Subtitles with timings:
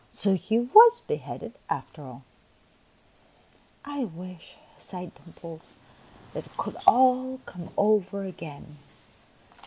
[0.11, 2.23] So he was beheaded after all!""
[3.85, 5.73] I wish," sighed Dimples,"
[6.33, 8.79] that it could all come over again."